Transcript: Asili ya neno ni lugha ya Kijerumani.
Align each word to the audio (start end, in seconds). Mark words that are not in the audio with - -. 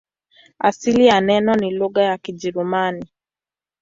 Asili 0.59 1.07
ya 1.07 1.21
neno 1.21 1.55
ni 1.55 1.71
lugha 1.71 2.01
ya 2.03 2.17
Kijerumani. 2.17 3.09